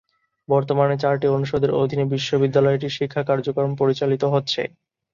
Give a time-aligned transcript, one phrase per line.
[0.49, 4.61] বর্তমানে চারটি অনুষদের অধীনে বিশ্ববিদ্যালয়টির শিক্ষা কার্যক্রম পরিচালিত হচ্ছে।